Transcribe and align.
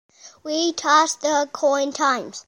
We 0.43 0.73
toss 0.73 1.13
the 1.13 1.47
coin 1.53 1.93
times. 1.93 2.39